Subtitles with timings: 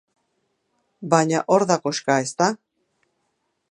[1.15, 2.53] Baina hor da koxka, ezta?